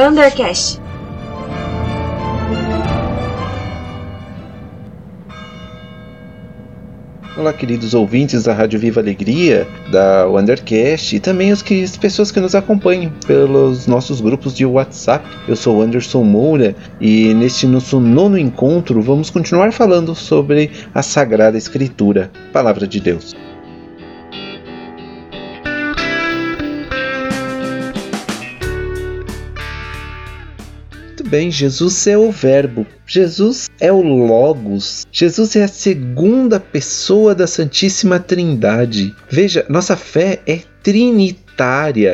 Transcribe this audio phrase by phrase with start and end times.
[0.00, 0.80] Undercast.
[7.36, 12.30] Olá, queridos ouvintes da Rádio Viva Alegria, da Wondercast e também as, que, as pessoas
[12.30, 15.26] que nos acompanham pelos nossos grupos de WhatsApp.
[15.48, 21.58] Eu sou Anderson Moura e neste nosso nono encontro vamos continuar falando sobre a Sagrada
[21.58, 23.34] Escritura, Palavra de Deus.
[31.24, 37.46] Bem, Jesus é o Verbo, Jesus é o Logos, Jesus é a segunda pessoa da
[37.46, 39.14] Santíssima Trindade.
[39.30, 41.47] Veja, nossa fé é trinitária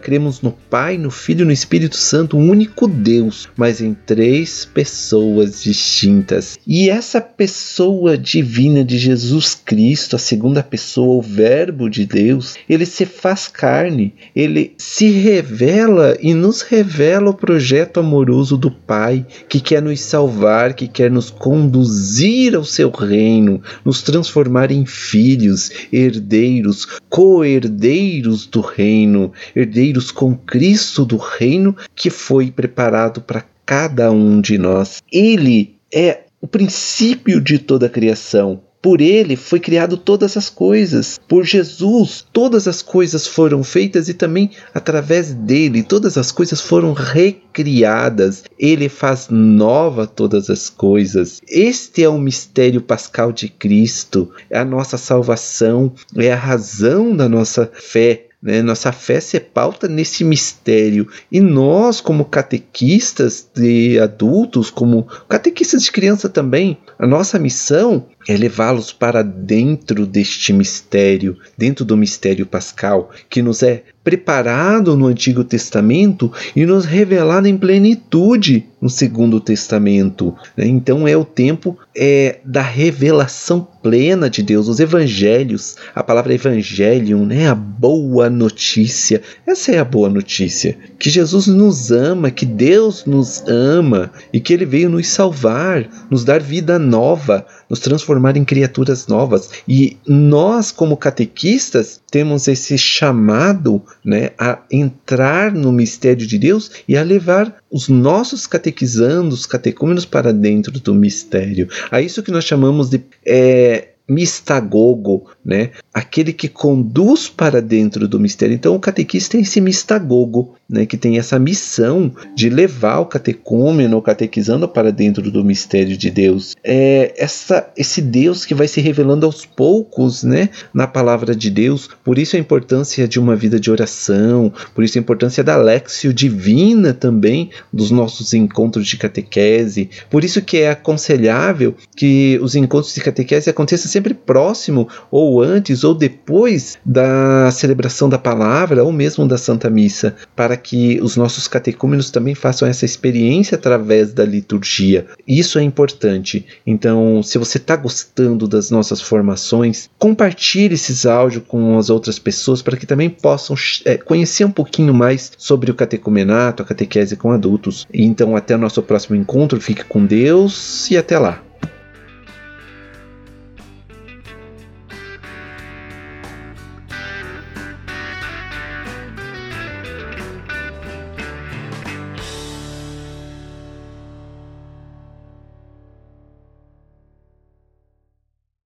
[0.00, 4.64] cremos no Pai, no Filho e no Espírito Santo, um único Deus, mas em três
[4.64, 6.58] pessoas distintas.
[6.66, 12.84] E essa pessoa divina de Jesus Cristo, a segunda pessoa, o Verbo de Deus, ele
[12.84, 19.60] se faz carne, ele se revela e nos revela o projeto amoroso do Pai, que
[19.60, 26.86] quer nos salvar, que quer nos conduzir ao seu reino, nos transformar em filhos, herdeiros,
[27.08, 34.56] co-herdeiros do reino herdeiros com Cristo do reino que foi preparado para cada um de
[34.58, 35.02] nós.
[35.12, 38.62] Ele é o princípio de toda a criação.
[38.80, 41.18] Por ele foi criado todas as coisas.
[41.26, 46.92] Por Jesus, todas as coisas foram feitas e também através dele todas as coisas foram
[46.92, 48.44] recriadas.
[48.56, 51.40] Ele faz nova todas as coisas.
[51.48, 54.30] Este é o mistério pascal de Cristo.
[54.48, 58.62] É a nossa salvação, é a razão da nossa fé né?
[58.62, 61.08] Nossa fé se pauta nesse mistério.
[61.30, 68.36] E nós, como catequistas de adultos, como catequistas de criança também, a nossa missão é
[68.36, 75.44] levá-los para dentro deste mistério, dentro do mistério pascal, que nos é preparado no Antigo
[75.44, 80.34] Testamento e nos revelado em plenitude no Segundo Testamento.
[80.56, 80.66] Né?
[80.66, 87.24] Então é o tempo é, da revelação plena de Deus, os evangelhos, a palavra evangelium,
[87.24, 87.48] né?
[87.48, 89.22] a boa notícia.
[89.46, 94.52] Essa é a boa notícia, que Jesus nos ama, que Deus nos ama e que
[94.52, 99.50] ele veio nos salvar, nos dar vida nova, nos transformar em criaturas novas.
[99.66, 106.96] E nós, como catequistas, temos esse chamado né, a entrar no mistério de Deus e
[106.96, 111.68] a levar os nossos catequizandos, catecúmenos para dentro do mistério.
[111.90, 115.70] A isso que nós chamamos de é, mistagogo, né?
[115.92, 118.54] Aquele que conduz para dentro do mistério.
[118.54, 120.86] Então o catequista é esse mistagogo, né?
[120.86, 126.10] Que tem essa missão de levar o catecúmeno, o catequizando para dentro do mistério de
[126.10, 126.56] Deus.
[126.64, 130.48] É essa, esse Deus que vai se revelando aos poucos, né?
[130.72, 131.90] Na palavra de Deus.
[132.02, 136.14] Por isso a importância de uma vida de oração, por isso a importância da lexio
[136.14, 139.90] divina também dos nossos encontros de catequese.
[140.08, 145.82] Por isso que é aconselhável que os encontros de catequese aconteçam sempre próximo, ou antes,
[145.82, 151.48] ou depois da celebração da palavra, ou mesmo da Santa Missa, para que os nossos
[151.48, 155.06] catecúmenos também façam essa experiência através da liturgia.
[155.26, 156.46] Isso é importante.
[156.64, 162.62] Então, se você está gostando das nossas formações, compartilhe esses áudios com as outras pessoas
[162.62, 167.32] para que também possam é, conhecer um pouquinho mais sobre o catecumenato, a catequese com
[167.32, 167.86] adultos.
[167.92, 171.47] Então, até o nosso próximo encontro, fique com Deus e até lá.